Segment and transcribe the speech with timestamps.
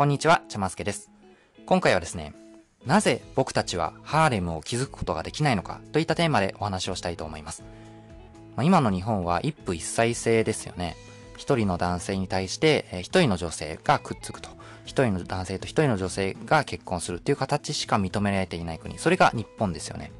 [0.00, 1.10] こんにちは、ちゃますけです。
[1.66, 2.32] 今回はですね、
[2.86, 7.62] なぜ僕たちはハーレムを築くことができないのかといったテーマでお話をしたいと思います。
[8.56, 10.96] まあ、今の日本は一夫一妻制ですよね。
[11.36, 14.48] 一人の男性に対して一人の女性がくっつくと。
[14.86, 18.98] 一人の男性と一人の女性が結婚するっていう形しか認められていない国。
[18.98, 20.12] それが日本ですよね。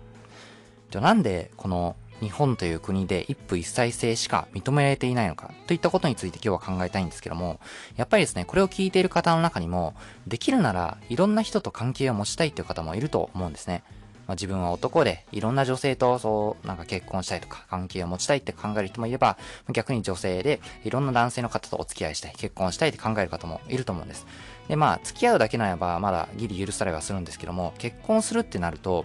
[0.91, 7.61] じゃあなんでこの日本という国で一夫一妻制しか認められていないのかといったことについて今日は考えたいんですけども、
[7.97, 9.95] やっぱりですね、これを聞いている方の中にも、
[10.27, 13.83] できるならいろんな人と関係を持ちたいという方もいると思うんですね。
[14.31, 19.37] まあ、自分は男でいろんな女性とそうなんか結婚したいとか関係を持ちたいって考える人もいれば
[19.73, 24.29] 逆に女性でいろんな男性の方とお付き合いしたい結婚したいって考える方もいると思うんです
[24.69, 29.05] でまあ付き合うだけならばまだギリ許されはするんですけども結婚するってなると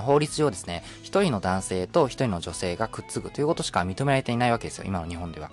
[0.00, 5.50] 法律上ですね、一人の男性と一人の女性がくっつくということしか認められていないわけですよ、今の日本では。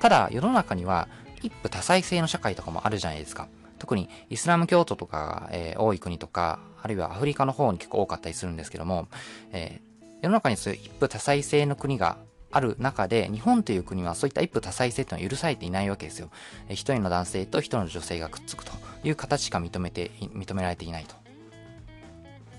[0.00, 1.08] ただ、世の中には
[1.42, 3.48] 一夫多妻制の社会とかもあるじゃないですか。
[3.78, 9.08] 特にイスラム教徒とか、えー、多い国とか、あるいはアフリカの方に結構多かったりするんですけども、
[9.52, 12.18] えー、世の中にそういう一夫多妻制の国が
[12.50, 16.30] ある中で、日本という国はそういった一夫多妻制というのは許されていないわけですよ。
[16.68, 18.72] えー、一人の男性と一人の女性がくっつくと
[19.04, 21.14] いう形しか認めて、認められていないと。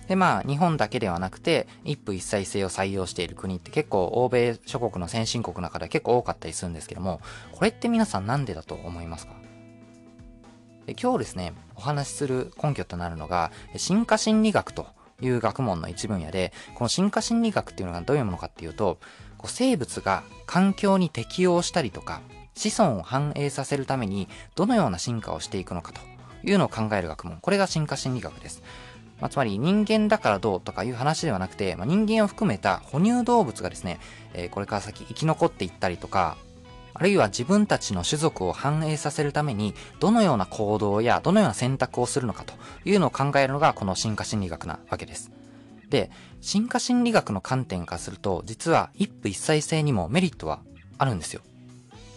[0.10, 7.22] で、まあ、日本だけではなくて、一夫一妻制を採用している国って結構、欧米諸国の先進国の中で結構多かったりするんですけども、
[7.52, 9.34] これって皆さんなんでだと思いますか？
[10.88, 14.88] で今日ですね、お話しする根拠となるのが、進化心理学と
[15.22, 18.98] いう学問の一分野で、この進化心理学っていうのがどういうものかっていうと、
[19.38, 22.22] こう生物が環境に適応したりとか、
[22.56, 26.02] 子孫を繁栄させるためにどのような進化をしていくのかと
[26.44, 27.38] いうのを考える学問。
[27.40, 28.64] これが進化心理学です。
[29.22, 34.00] まあ、つまり人間だからどうとかいう話ではなくて、まあ、人間を含めた哺乳動物がですね、
[34.34, 36.38] えー、これから先生き残っていったりとか、
[36.94, 42.54] あるいは自分たちの種族を繁栄させるために、どのような行動やどのような選択をするのかと
[42.84, 45.32] いうのを考えるのがこの進化心理学なわけです。
[45.90, 50.60] で、進化心理学の観点からすると、実は一夫一妻制にもメリットは
[50.98, 51.42] あるんですよ。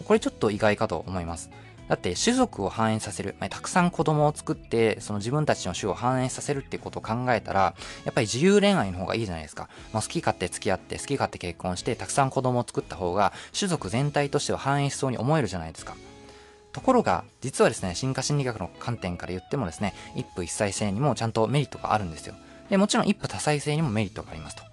[0.05, 1.49] これちょっと意外かと思います。
[1.89, 9.69] だって種族を繁栄させる、まあ、たくさん子供を作って、その自分たちの種を繁栄させるっていうことを考えたら、やっぱり自由恋愛の方がいいじゃないですか。
[9.91, 15.95] まあ、好き勝手付き合って、好き勝手結婚して、たくさん子供を作った方が、種族全体としては繁栄しそうに思えるじゃないですか。
[16.71, 22.33] ところが、実はですね、進化心理学の観点から言ってもですね、一夫一妻制にもちゃんとメリットがあるんですよ。
[22.69, 24.72] で、もちろん一夫多妻制にもメリットがありますと。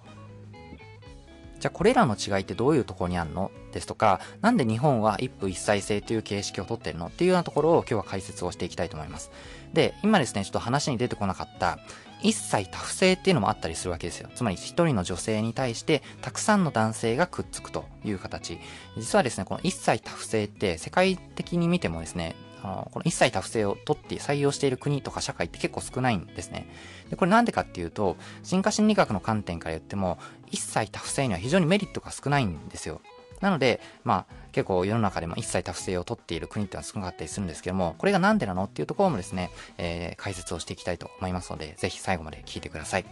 [1.61, 3.51] じゃあこれらの違いってどういうところにあるの？
[3.71, 9.31] ですとか、なんで日本は一夫一妻制という形式をとってるのっていうようなところを今日は解説をしていきたいと思います。
[9.71, 11.77] で、今ですね、ちょっと話に出てこなかった
[12.23, 14.29] 一妻多夫制っていうのもあったりするわけですよ。
[14.35, 18.59] つまり一人の女性に対してたくさんの男性がくっつくという形。
[18.97, 26.67] 実はですね、この一妻多夫制って世界的に見てもですね、あのこの一切多夫性を取って採用している国とか社会って結構少ないんですね。
[27.09, 30.17] でこれなんでかっていうと、進化心理学の観点から言っても、
[30.49, 33.01] 一切多夫性には非常にメリットが少ないんですよ。
[33.41, 43.05] なので、まあ、結構世の中でも一切多夫性を取っている国っていうのは少なかったりするんですけども、これがなんでなのっていうところもですね、えー、解説をしていきたいと思いますので、ぜひ最後まで聞いてください。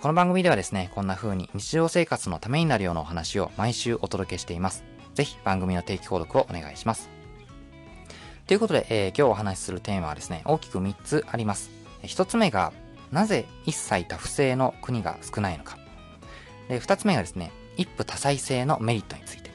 [0.00, 4.84] この番組ではですね、こんな風に日常生活のためになるようなお話を毎週お届けしています。
[5.14, 7.23] ぜひ番組の定期購読をお願いします。
[8.46, 11.70] ということで、えー、今日お話しするテーマはですね、大きく3つあります。
[12.02, 12.74] 1つ目が、
[13.10, 15.78] なぜ一切多不正の国が少ないのか。
[16.68, 19.50] で、2つ目がですね、一夫多妻制のメリットについて。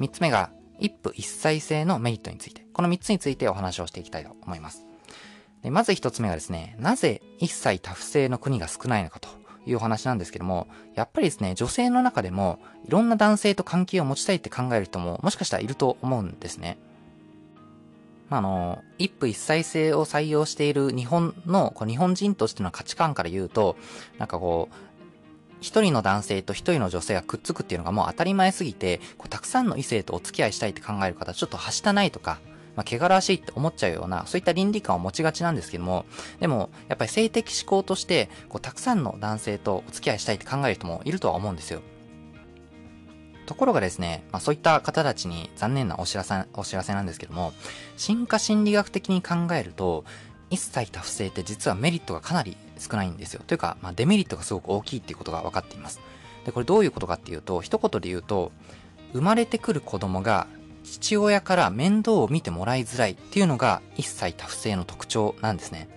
[0.00, 2.66] 3つ目が、一夫一妻制のメリットについて。
[2.74, 4.84] この3つについてお話をしていきたいと思います。
[5.62, 9.28] でまず1つ目がですね、なぜ一切多不正の国が少ないのかと
[9.66, 16.76] いうお話なんですけども、やっぱりですね、女性の中でもいろんな男性と関係を持ちたいって考える人ももしかしたらいると思うんですね。
[18.30, 23.76] まあ、あの、一夫一妻制を採用している日本の、こう日本人としての価値観から言うと、
[24.18, 24.74] なんかこう、
[25.60, 32.38] 一人の男性と一人の女性がくっつくっていうのがもう当たり前すぎて、こうたくさんの異性とお付き合いしたいって考える方、ちょっとはしたないとか、
[32.76, 36.06] まあ、汚らしいって思っちゃうような、そういった倫理観を持ちがちなんですけども、
[36.38, 41.82] でも、やっぱり性的思考として、こうたくさんの男性とお付き合いしたいって考える人もいるとは思うんですよ。
[43.50, 47.52] ところがですね、まあ、そういった方たちに残念なお知らせ、お知らせなんですけども、
[47.96, 50.04] 進化心理学的に考えると、
[50.50, 53.42] 一切多不正って実はメリットがかなり少ないんですよ。
[53.44, 56.00] というか、まあ、デメリットがすごく大きいっていうことが分かっています。
[56.44, 58.52] で、これどういうことかっていうと、一言で言うと、
[59.14, 60.46] 生まれてくる子供が
[60.84, 65.88] 父親から面倒を見てもらいづらいっていうのが一切多不正の特徴なんですね。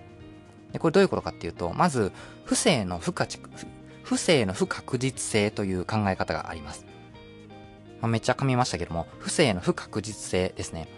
[0.72, 2.10] で、これどういうことかっていうと、まず、
[2.44, 3.28] 不正の不可
[4.02, 6.83] 不正の不確実性という考え方があります。
[8.04, 10.88] まあ、めっちゃ噛みましたけども、不正の不確実性ですね。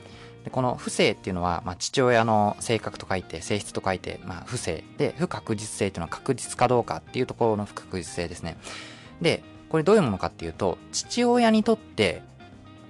[0.43, 4.82] でこの不正っていうのは、まあ、父親の性格と書いて、性質と書いて、まあ、不正。
[4.99, 8.56] で、不確実性っていうのは確実かどうかっていうところの不確実性ですね。
[9.23, 12.23] で、これどういうものかっていうと、父親にとって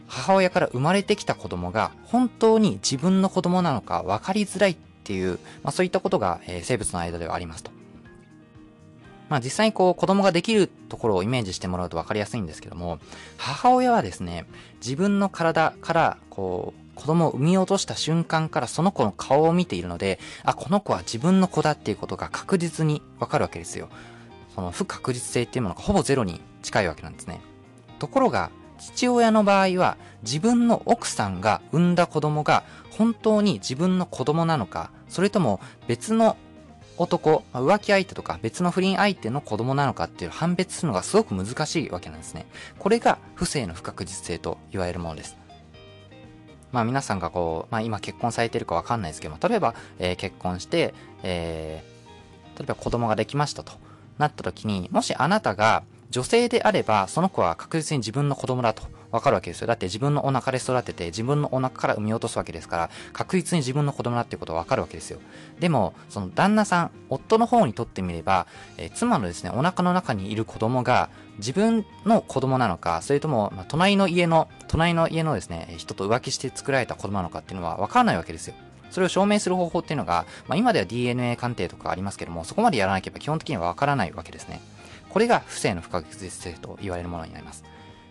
[0.06, 7.70] 母親から生まれてきた子供が本当に自分の子供なのか分かりづらいっていう、まあ、そういったことが、え、生物の間ではありますと。
[9.28, 12.98] まあ実際にこう子供ができるところをイメージしてもらうと分かりやすいんですけども、
[13.36, 14.46] 母親はですね、
[14.80, 23.88] 自分の体からこう子供を産み落とした瞬間からその子の顔を見ているので、あ、この子は自分の子だっていうことが確実にわかるわけですよ。
[24.54, 27.40] その不確実性っていうものがほぼゼロに近いわけなんですね。
[27.98, 36.36] ところが、父親の場合は自分の奥さんが産んだ子供が本当に自分の子供なのか、それとも別の
[36.98, 42.46] 男、浮気相手とか別の不倫相手の子供なのかっていう判別するのがすごく難しいわけなんですね。
[42.78, 45.36] これが不正の不確実性と言われるものです。
[46.72, 53.72] まあ皆さんがこう、まあ今結婚されてるかわかんないですけども、例えば、えー、結婚して、えー、例えば子供ができましたと
[54.18, 59.66] なった時に、もしあなたが女性であれば、その子は確実に自分の子供だとわかるわけですよ。
[59.66, 65.18] だって自分のお腹で育てて、自分のお腹から産み落とすわけですから、確実に自分の子供だっていうことはわかるわけですよ。
[65.60, 68.46] でも、その旦那さん、夫の方にとってみれば、
[68.78, 71.08] えー、妻のですね、お腹の中にいる子供が、
[71.38, 78.54] 自分の子供なのか、それとも、まあ、隣の家の、隣の家のですね、人と浮気して作られた子供なのかっていうのはわからないわけですよ。
[78.90, 84.60] それを証明する方法っていうのが、まあ、今では DNA 鑑定とかありますけども、そこまでやらなければ基本的にはわからないわけですね。
[85.10, 87.64] これが不正の不確実性と言われるものになります。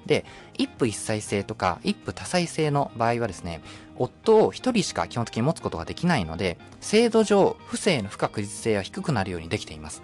[0.06, 0.26] で、
[0.58, 3.62] 一夫一妻制とか一夫多妻制の場合はですね、
[3.98, 10.04] 夫を一人しか基本的に持つことができないので、制度上、不正の不確実性は低くなるようにできています。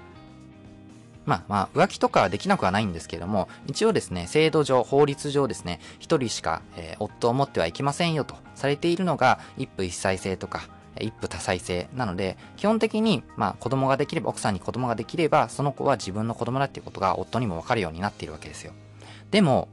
[1.26, 10.68] まあまあ、浮気とかはできなくはないんですけれども、一応ですね、制度上、法律上ですね、一人しか、えー、夫を持ってはいけませんよとされているのが、一夫一妻制とか、
[11.00, 18.74] 一夫多妻制なので、基本的に、まあ子供ができれば、奥さんに子供ができれば、その子は自分の子供だっていうことが夫にもわかるようになっているわけですよ。
[19.30, 19.70] でも、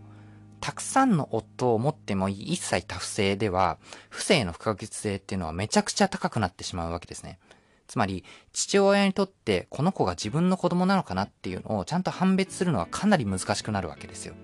[0.61, 3.79] たくさんの夫を持っても一切多不正では、
[4.09, 7.39] 不正の不確実性っていうのはめちゃくちゃ高くなってしまうわけですね。
[7.87, 14.35] つまり、父親にとってこの子が自分の子供なのかなっていうのをちゃんと判別するのはかなり難しくなるわけですよ。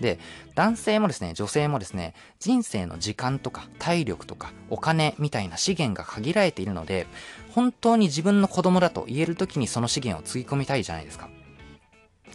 [0.00, 0.18] で、
[0.54, 7.06] 男性もですね、女性もですね、人生の時間とか体力とかお金みたいな資源が限られているので、
[7.50, 11.28] 本当に自分の子供だと言える時にその資源をつぎ込みたいじゃないですか。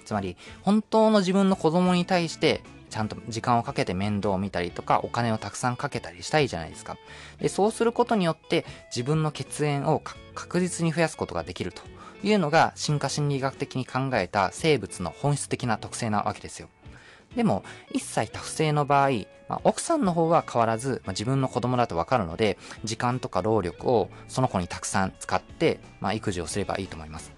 [0.06, 2.62] つまり、本当の自分の子供に対して
[2.94, 6.95] ちゃんと時間をかけて面倒を見たりとか、お金をたくさんかけたりしたいじゃないですか。
[7.40, 10.00] で、そうすることによって自分の血縁を
[10.36, 11.81] 確実に増やすことができると
[12.22, 16.69] いうのが進化心理学的に考えた生物の本質的な特性なわけですよ。
[17.36, 19.10] でも、一切多不正の場合、
[19.50, 27.31] まあ、奥さんの方は変わらず、まあ、自分の子供だとわかるので、時間とか労力をその子にたくさん使って、まあ、育児をすればいいと思います。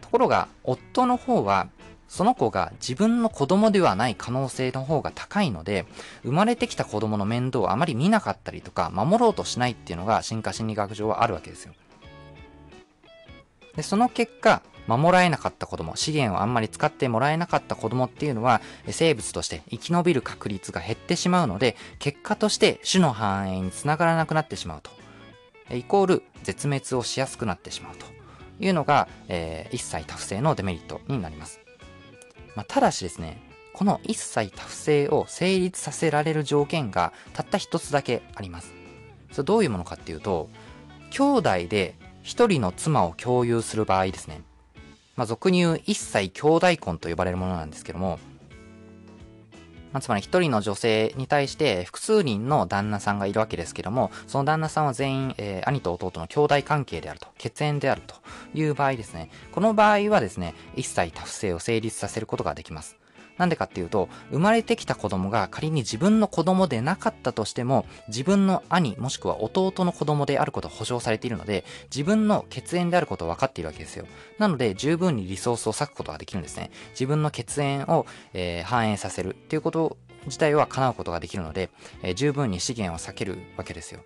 [0.00, 1.68] ところが、夫の方は、
[2.12, 5.86] その子が自分の子供ではない可能性の方が高いので、
[6.24, 11.72] 生まれてきた子供の面倒をあまり見なかったりとか、守ろうとしないっていうのが進化心理学上はあるわけですよ。
[13.76, 18.60] で、その結果、守られなかった子供、資源をあんまり使ってもらえなかった子供っていうのは、
[18.90, 24.90] 生物として生き延びる確率が減ってしまうので、結果として種の繁栄につながらなくなってしまうと。
[25.74, 28.04] イコール、絶滅をしやすくなってしまうと
[28.60, 31.61] いうのが、えー、一切多不正のデメリットになります。
[32.54, 33.42] まあ、ただしですね、
[33.72, 38.72] この一切多不正を成立させられる条件がたった一つだけあります。
[39.30, 40.50] それどういうものかっていうと、
[41.10, 44.42] 兄弟で一人の妻を共有する場合ですね。
[45.16, 48.18] まあ、俗に言う一切兄弟婚と呼ばれるものなんですけども、
[49.92, 58.16] まあ、つまり一人の女性に対して複数人の旦那さんがいるわけですけども、その旦那さんは全員、えー、兄と弟の兄弟関係であると、血縁であると
[58.54, 59.30] いう場合ですね。
[59.52, 63.01] この場合はですね、一切多不正を成立させることができます。
[63.38, 74.06] なんでかっていうと、生まれてきた子供が仮に自分の子供でなかったとしても、自分の兄もしくは弟の子供であることを保証されているので、自分の血縁であることを分かっているわけですよ。
[74.38, 76.70] なので、十分にリソースを割くことができるんですね。
[76.90, 79.96] 自分の血縁を、えー、反映させるっていうこと
[80.26, 81.70] 自体は叶うことができるので、
[82.02, 84.00] えー、十分に資源を避けるわけですよ。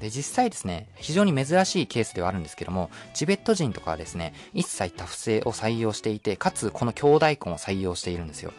[0.00, 8.52] で、実際ですね、非常に珍しいケースではあるんですけども、チベット人とかはですね、一切多不正を採用していて、かつこの兄弟婚を採用しているんですよ。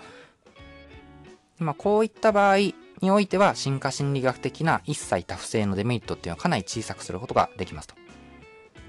[1.59, 2.57] まあ、こういった場合
[3.01, 7.95] においては、進化心理学的な一切多不正のデメリットっていうのはかなり小さくすることができますと。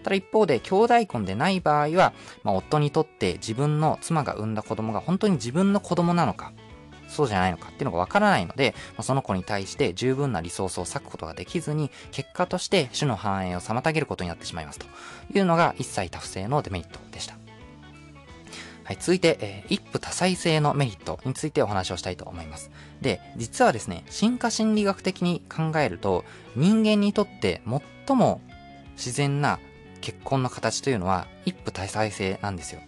[0.04, 2.12] ただ一方で、兄弟婚でない場合は、
[2.44, 6.52] まあ、夫にとって自分の妻が産んだ子供が本当に自分の子供なのか、
[7.08, 14.86] そうじゃないのかっていうのがわからないので、まあ、その子に対して十分なリソースを割くことができずに、結果として種の繁栄を妨げることになってしまいますと
[15.32, 17.36] いうのが一切多不正のデメリットでした。
[18.86, 22.70] はい、続いて、えー、一夫多妻制のメリットについてお話をしたいと思います。
[23.00, 27.62] で、実はですね、進化心理学的に考えると、人間にとって
[28.06, 28.40] 最も
[28.96, 29.58] 自然な
[30.00, 32.80] 結婚の形というのは一夫多妻制なんですよ。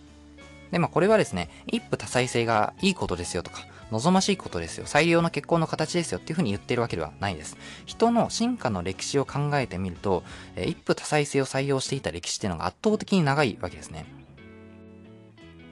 [0.71, 7.57] で、まあこれはですね、一夫多妻制がいいことですよとか、望ましいことですよ、最良の結婚の形ですよっていうふうに言ってるわけではないです。
[7.87, 10.23] 人の進化の歴史を考えてみると、
[10.57, 14.07] え一夫多妻制を採用していた歴史っていうのが圧倒的に長いわけですね。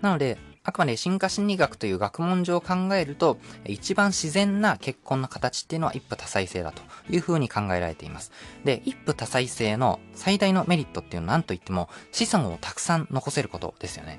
[0.01, 8.33] なので、あくまで進化心理学という学問上考えると、一番自然な結婚の形っていうのは一夫多妻制だというふうに考えられています。
[8.65, 14.19] で、一夫多妻制の最大のメリットっていうのは何と言っても子孫をたくさん残せることですよね。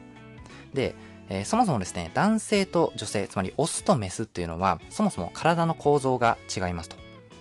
[0.74, 0.96] で、
[1.30, 6.96] えー、そもそもですね、男性と女性、つまりオスとメスっていうのは、そもそも体の構造が違いますと。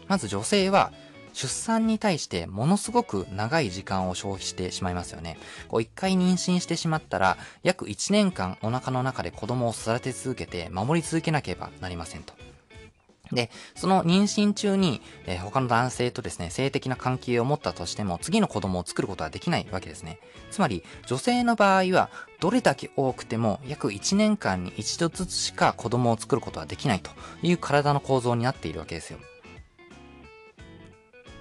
[0.08, 0.92] まず女性は
[1.32, 5.36] 出産に対してものすごく長い時間を消費してしまいますよね。
[5.68, 12.32] こう一回妊娠してしまったら、約1年間お腹の中で子供を育て続けて守り続けなければなりませんと。
[13.32, 20.18] で、その妊娠中に、えー、他の男性とですね、性的な関係を持ったとしても、次の子供を作ることはできないわけですね。
[20.50, 27.10] つまり、女性の場合は、どれだけ多くても、約1年間に一度ずつしか子供を作ることはできないと
[27.42, 29.18] いう体の構造になっているわけですよ。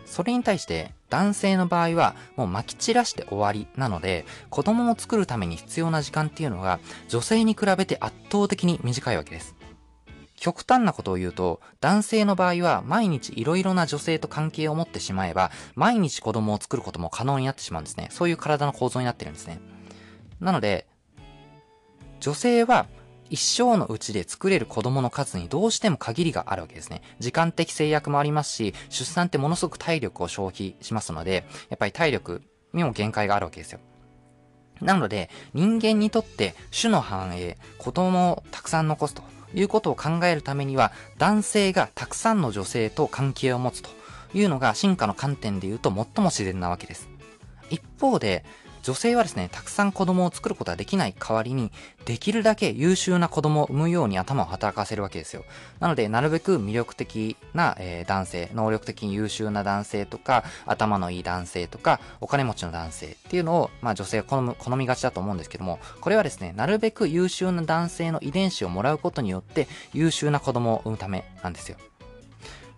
[0.05, 9.55] それに対して男性の場合はもう撒き散らして終わりなので子供を作るために必要な時間っていうのが女性に比べて圧倒的に短いわけです。
[10.35, 18.09] 極端なことを言うと、男性の場合は毎日いろいろな女性と関係を持ってしまえば、毎日子供を作ることも可能になってしまうんですね。
[18.11, 19.59] そういう体の構造になってるんですね。
[20.39, 20.87] なので、
[22.19, 22.87] 女性は
[23.29, 27.01] 一生のうちで作れる子供の数にどうしても限りがあるわけですね。
[27.19, 32.41] 時間的制約もありますし、出産ってものすごく体力を消費しますので、やっぱり体力
[32.73, 33.79] にも限界があるわけですよ。
[34.81, 39.23] なので、人間にとって種の繁栄、子供をたくさん残すと
[39.55, 43.89] いうことを考えるためには、男性がたくさんの女性と関係を持つと
[44.33, 47.09] いうのが進化の観点で言うと最も自然なわけです。
[47.69, 48.45] 一方で、
[48.85, 51.71] 女性はですね、たくさん子供を作ることはできない代わりに、
[52.05, 55.43] できるだけ優秀な子供を産むように頭を働かせるわけですよ。
[55.79, 71.77] なので、なるべく魅力的な、えー、男性、能力的に優秀な男性とか、頭のいい男性とか、お金持ちの男性っていうのを、まあ女性は好む、好みがちだと思うんですけども、これはですね、なるべく優秀な男性の遺伝子をもらうことによって、優秀な子供を産むためなんですよ。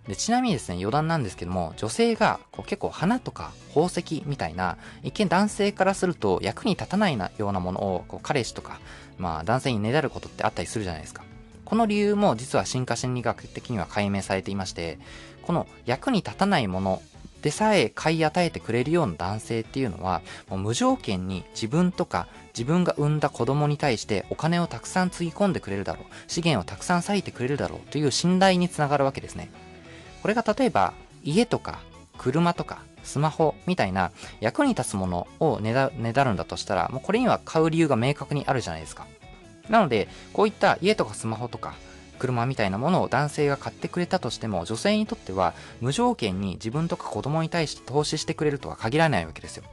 [0.08, 8.80] でちなみにですね、余談なんですけども、女性がこう結構花とか宝石みたいな、一見男性からすると役に立たないなようなものをこう彼氏とか、
[9.18, 11.24] まあ男性にねだることってあったりするじゃないですか。
[11.66, 14.98] この理由も実は進化心理学的には解明されていまして、
[15.42, 17.02] この役に立たないもの
[17.42, 29.50] でさえ買い与えてくれるような男性っていうのは、もう無条件に自分とか自分が産んだ子供に対してお金をたくさんつぎ込んでくれるだろう、資源をたくさん割いてくれるだろうという信頼につながるわけですね。
[30.22, 30.94] これが例えば
[31.24, 31.80] 家とか
[32.18, 39.08] 車とかスマホみたいな役に立つものをねだねだるんだとしたら、もうこれには買う理由が明確にあるじゃないですか。
[39.70, 41.76] なので、こういった家とかスマホとか
[42.20, 49.64] 車みたいなものを男性が買ってくれたとしても、女性にとっては無条件に自分とか子供に対して投資してくれるとは限らないわけですよ。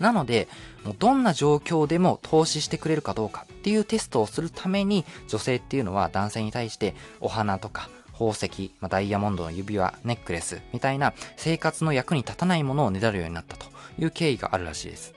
[0.00, 0.48] なので、
[0.84, 13.66] もうどんな状況でも投資してくれるかどうかっていうテストをするために、女性っていうのは男性に対してお花とか宝石、まあ、ダイヤモンドの指輪、ネックレスみたいな生活の役に立たないものをねだるようになったと
[13.98, 15.14] いう経緯があるらしいです。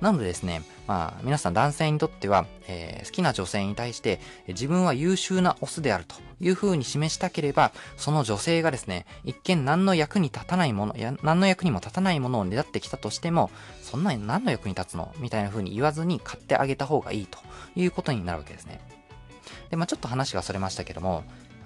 [0.00, 13.50] なのでですね、まあ皆さん男性にとっては、えー、好きな女性に対して自分は優秀なオスであるという風に示したければ、その女性がですね、一見何の役に立たないもの、や何の役にも立たないものをねだってきたとしても、
[13.82, 17.38] そんなに何の役に立つのみたいな風に言わずに買ってあげた方がいいと
[17.76, 18.80] いうことになるわけですね。
[19.70, 21.24] で、まあちょっと話がそれましたけども、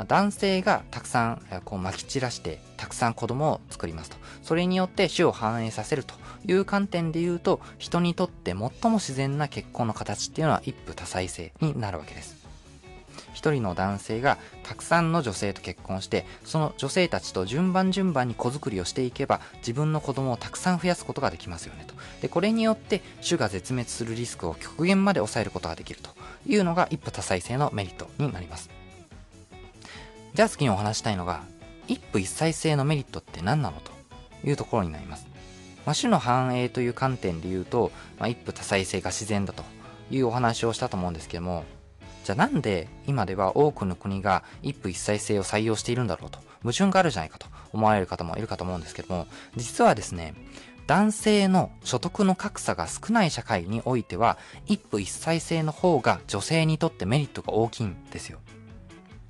[0.09, 4.17] 男性がたくさんこう撒き散らしてたくさん子供を作りますと。
[4.43, 6.15] それによって種を繁栄させると
[6.47, 12.45] いう観点で言うと、人にとって最も自然な結婚の形っていうのは一夫多妻制になるわけです。
[13.33, 21.95] 一人の男性がたくさんの女性と結婚して、その女性たちと順番順番に子作りをしていけば、自分の子供をたくさん増やすことができますよねと。
[22.23, 26.11] で、これによって種が絶滅するリスクを極限まで抑えることができると
[26.47, 28.71] いうのが一夫多妻制のメリットになります。
[30.35, 31.45] じゃあ次にお話したいのが、
[31.87, 33.93] 一夫一妻制のメリットって何なのと
[34.47, 35.27] いうところになります。
[35.87, 39.63] まあ、種の繁栄という観点で言うと、まあ、一夫多妻制が自然だと
[40.11, 41.65] いうお話をしたと思うんですけども、
[42.25, 50.35] じゃあなんで今では多くの国が一夫一妻制を採用しているんだろうと、矛盾があるじゃないかと思われる方もいるかと思うんですけども、実はですね、
[50.87, 58.39] 男性の所得の格差が少ない社会においては、一夫一妻制の方が女性にとってメリットが大きいんですよ。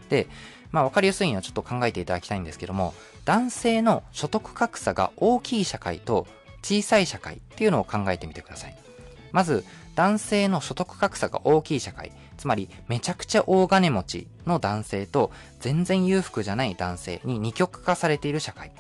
[0.09, 0.29] で、
[0.73, 2.95] まあ分かりやすいのはちょっと考えていただきたいんですけども、
[3.25, 6.27] 男性の所得格差が大きい社会と
[6.63, 8.77] 小さい社会っていうのを考えてみてください。
[9.31, 15.31] まず、男性の所得格差が大きい社会、つまりめちゃくちゃ大金持ちの男性と
[15.61, 18.73] 全然裕福じゃない男性に二極化されている社会。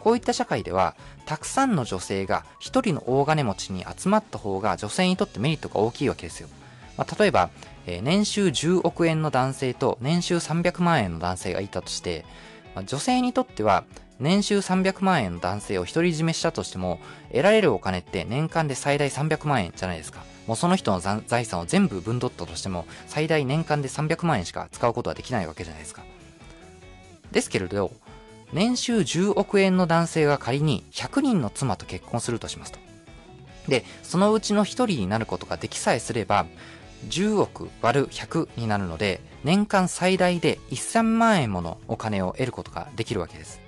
[0.00, 6.48] こういった社会では、たくさんの女性が一人の大金持ちに集まった方が女性にとってメリットが大きいわけですよ。
[6.96, 7.50] まあ、例えば、
[7.86, 12.24] えー、年収10億円の男性と年収300万円の男性がいたとして、
[12.74, 13.84] まあ、女性にとっては
[14.20, 16.98] 年収300万円の男性を独り占めしたとしても、
[17.30, 20.24] 得られるお金って年間で最大300万円じゃないですか。
[20.46, 26.02] もうその人の財産を全部分取ったとしても、最大年間で300万円しか使うことはできないわけじゃないですか。
[27.32, 27.92] ですけれど、
[28.52, 32.78] 年収10億円の男性が仮に100人の妻と結婚するとしますと。
[33.68, 36.46] で、そのうちの1人になることができさえすれば、
[37.08, 43.60] 10億割る100になるので、年間最大で1000万円ものお金を得ることができるわけです。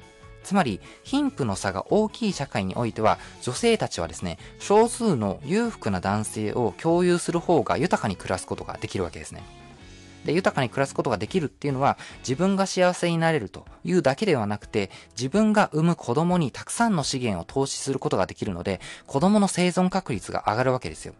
[0.42, 9.42] つまり、貧富の差が大きい社会においては、女性たちはですね、少数の裕福な男性を共有する方が豊かに暮らすことができるわけですね。
[10.24, 21.14] で、豊かに暮らすことができるっていうのは、自分が幸せになれるというだけではなくて、自分が産む子供にたくさんの資源を投資することができるので、子供の生存確率が上がるわけですよ。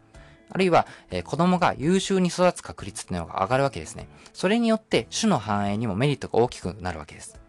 [0.51, 4.09] あるいは、えー、子供が優秀に育つ確率っていうのが上がるわけですね。
[4.35, 7.42] それによって、種の繁栄にもメリットが大きくなるわけです。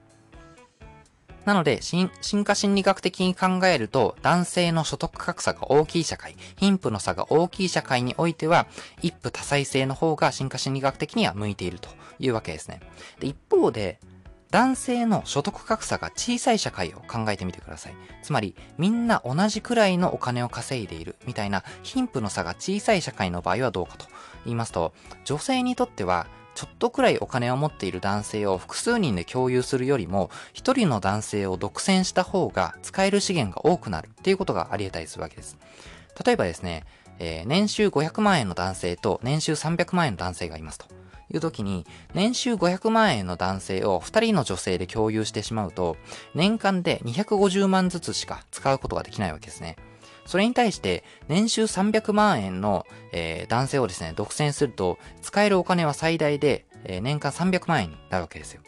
[1.45, 2.09] なので、進
[2.43, 8.67] 化心理学的に考えると、男性の所得格差が大きい社会、貧富の差が大きい社会においては、
[9.01, 12.79] 一夫多妻制の方が進化心理学的には向いているというわけですね。
[13.19, 13.99] で一方で、
[14.51, 17.95] 男性の所得格差が小さい社会を考えてみてください。
[18.21, 24.05] つまり、みんな同じくらいのお金を稼いでいるみたいな貧富の差が小さい社会の場合はどうかと
[24.45, 24.93] 言いますと、
[25.25, 35.57] 女性にとってはちょっとくらいお金を持っている男性を複数人で共有するよりも、一人の男性を独占した方が使える資源が多くなるっていうことがあり得たりするわけです。
[36.25, 36.85] 例えばですね、
[37.19, 40.85] えー、年収500万円の男性と年収300万円の男性がいますと。
[41.33, 45.97] いう時に、年収500万円の男性を2人の女性で共有してしまうと、
[46.35, 49.77] 年間で250万ずつしか使うことができないわけですね。
[50.25, 58.61] それに対して、年収300万円の、えー、男性をですね、独占すると、使えるお金は最大で、えー、年間300万円になるわけですよ。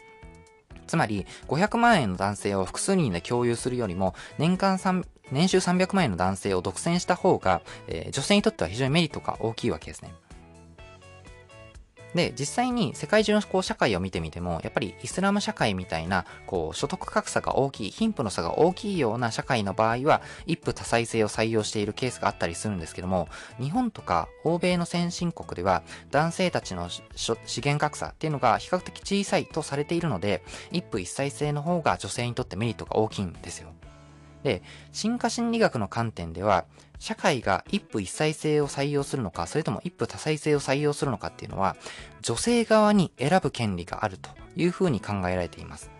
[0.86, 10.14] つまり、500万円の男性を複数人で共有するよりも、年間3、年収300万円の男性を独占した方が、えー、女性にとっては非常にメリットが大きいわけですね。
[12.16, 23.28] で、実際に世界中のこう社会を見てみても、やっぱりイスラム社会みたいな、こう、所得格差が大きい、貧富の差が大きいような社会の場合は、一夫多妻制を採用しているケースがあったりするんですけども、
[23.60, 33.68] 日本とか欧米の先進国では、男性たちの資源格差っていうのが比較的小さいとされているので、一夫一妻制の方が女性にとってメリットが大きいんですよ。
[34.46, 36.66] で、進化心理学の観点では、
[37.00, 41.76] 社会が一夫一妻制を採用するのか、それとも一夫多妻制を採用するのかっていうのは、
[42.22, 45.90] 女性側に選ぶ権利があるというふうに考えられています。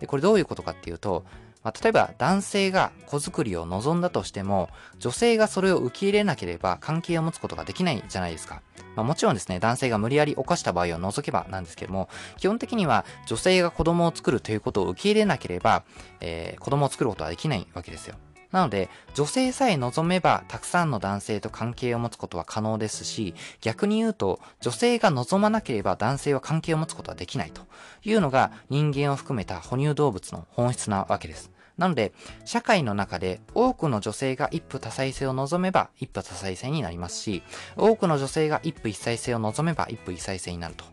[0.00, 1.24] で、これどういうことかっていうと、
[1.64, 8.62] まあ、例えば男性が子作りを望んだとしても、女性がそれを受け入れなければ関係を持つことができないじゃないですか。
[8.94, 15.84] まあ、もちろんですね、男性が無理やり犯した場合を除けばなんですけども、基本的には女性が子供を作るということを受け入れなければ、
[16.20, 18.16] えー、子供を作ることはできないわけですよ。
[18.52, 27.62] なので、女性さえ望めば、たくさんの男性と関係を持つことは可能ですし、逆に言うと、女性が望まなければ男性は関係を持つことはできないと
[28.04, 31.53] いうのが人間を含めた哺乳動物の本質なわけです。
[31.76, 32.12] なので、
[32.44, 37.42] 社会の中で多くの女性が一夫多妻制を望めば一夫多妻制になりますし、
[37.76, 40.84] 多くの女性が一夫一妻制を望めば一夫一妻制になると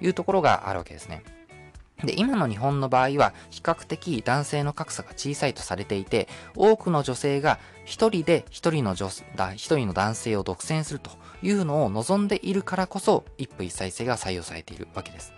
[0.00, 1.22] いうところがあるわけですね。
[2.04, 9.08] で、今の日本の場合は比較的男性の格差が小さいとされていて、多くの女性が一人で一人の女、
[9.54, 11.10] 一人の男性を独占すると
[11.42, 15.34] いうのを望んでいるからこそ、一夫一妻制が採用されているわけです。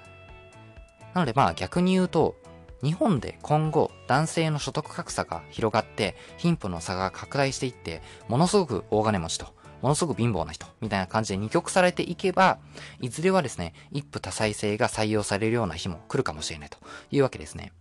[1.15, 2.37] なのでまあ逆に言うと、
[2.83, 9.47] 日本で今後男性の所得格差が広がって貧富の差が拡大していってものすごく大金持ちと
[9.83, 12.59] ものすごく貧乏な人、みたいな感じで二極されていけば、
[13.01, 16.79] いずれはですね、一夫多妻制が採用されるような日も来るかもしれないと
[17.11, 17.73] いうわけですね。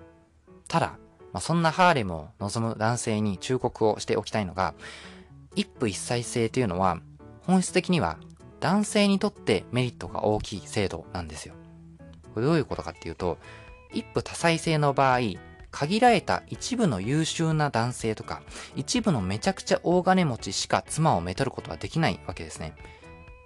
[0.68, 0.98] ただ、
[1.32, 4.74] まあ、そんなハーレムを望む男性に忠告をしておきたいのが、
[5.56, 6.98] 一夫一妻制というのは、
[7.44, 8.18] 本質的には
[8.60, 11.54] 男性にとってメリットが大きい制度なんですよ。
[12.36, 13.38] どういうことかっていうと、
[13.94, 15.20] 一夫多妻制の場合、
[15.72, 18.42] 限られた一部の優秀な男性とか、
[18.76, 22.76] 一部のめちゃくちゃ大金持ちしか妻をめとることはできないわけですね。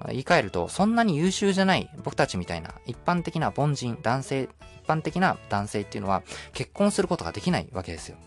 [0.07, 4.49] 言い換えると、そんなに優秀じゃない僕たちみたいな一般的な凡人、男性、
[4.83, 8.17] 一般的な男性っていうのは結婚することができないわけですよ。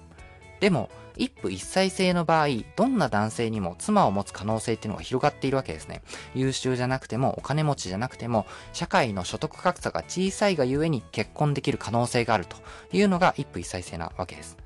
[0.60, 6.02] でも、一夫一妻制の場合、どんな男性にも妻を持つ可能性っていうのが広がっているわけですね。
[6.34, 12.56] 優秀じゃなくても、お金持ちじゃなくても、社会の所得格差が小さいがゆえに結婚できる可能性があると
[12.92, 14.56] いうのが一夫一妻制なわけです。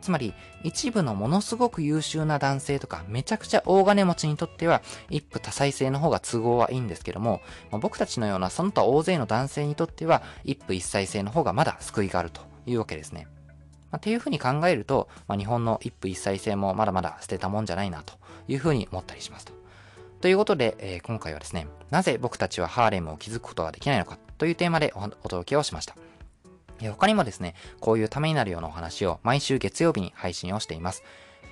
[0.00, 7.40] つまり、一部のものすごく優秀な男性とか、めちゃくちゃ大金持ちにとっては、一夫多妻制の方が都合はいいんですけども、
[7.70, 13.28] まあ、僕たちのようなその他大勢の男性にとっては、一夫一妻制の方がまだ救いがあるというわけですね。
[13.92, 18.14] まあ、っていうふうに考えると、まあ、日本の一夫一妻制もまだまだ捨てたもんじゃないなと
[18.48, 19.52] いうふうに思ったりしますと。
[20.22, 25.94] ということで、えー、今回はですね、なぜ僕たちはハーレムを築くことができないのかというテーマでお届けをしました。
[26.80, 31.02] 他にもですね、こういうためになるようなお話を毎週月曜日に配信をしています。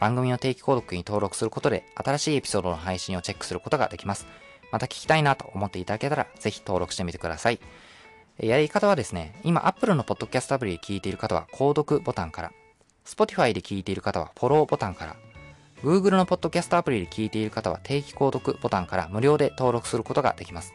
[0.01, 4.27] 番組の定期購読に登録することで、新しいエピソードの配信をチェックすることができます。
[4.73, 7.61] また聞きたいなと思っていただけたら、ぜひ登録してみてください。
[8.43, 12.53] やり方はですね、今 Apple のポッドキャストアプリで聞いている方は購読ボタンから、
[13.05, 15.17] Spotify で聞いている方はフォローボタンから、
[15.83, 20.75] Google のポッドキャストアプリで聞いている方は定期購読ボタンから無料で登録することができます。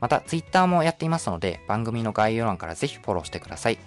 [0.00, 3.78] また Twitter もやっていますので番組の概要欄からぜひフォローしてください。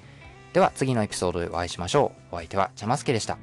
[0.54, 2.36] では次のエピソードでお会いしましょう。
[2.36, 3.38] お相手はジャマスケでした。